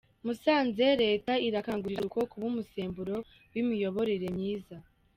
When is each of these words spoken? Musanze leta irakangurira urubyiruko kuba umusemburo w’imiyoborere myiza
Musanze 0.25 0.85
leta 1.03 1.31
irakangurira 1.47 2.01
urubyiruko 2.01 2.29
kuba 2.31 2.45
umusemburo 2.51 3.15
w’imiyoborere 3.53 4.27
myiza 4.37 4.75